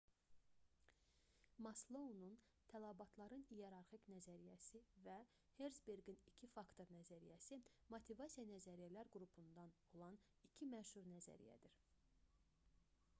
maslounun 1.65 2.31
tələbatların 2.73 3.43
i̇yerarxik 3.57 4.07
nəzəriyyəsi 4.13 4.81
və 5.09 5.17
herzberqin 5.59 6.19
i̇ki 6.33 6.49
faktor 6.55 6.95
nəzəriyyəsi 6.97 7.61
motivasiya 7.97 8.47
nəzəriyyələr 8.55 9.13
qrupundan 9.19 9.77
olan 9.99 10.19
iki 10.51 10.71
məşhur 10.75 11.13
nəzəriyyədir 11.15 11.79